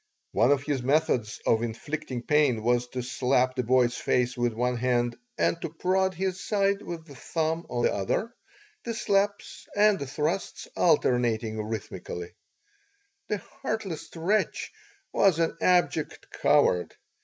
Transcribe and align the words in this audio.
One 0.31 0.49
of 0.49 0.63
his 0.63 0.81
methods 0.81 1.39
of 1.45 1.61
inflicting 1.61 2.23
pain 2.23 2.63
was 2.63 2.87
to 2.87 3.03
slap 3.03 3.55
the 3.55 3.61
boy's 3.61 3.95
face 3.95 4.35
with 4.35 4.51
one 4.51 4.77
hand 4.77 5.15
and 5.37 5.61
to 5.61 5.69
prod 5.69 6.15
his 6.15 6.43
side 6.43 6.81
with 6.81 7.05
the 7.05 7.13
thumb 7.13 7.67
of 7.69 7.83
the 7.83 7.93
other, 7.93 8.33
the 8.83 8.95
slaps 8.95 9.67
and 9.75 9.99
the 9.99 10.07
thrusts 10.07 10.67
alternating 10.75 11.63
rhythmically. 11.63 12.33
This 13.27 13.43
heartless 13.61 14.09
wretch 14.15 14.71
was 15.13 15.37
an 15.37 15.55
abject 15.61 16.31
coward. 16.31 16.95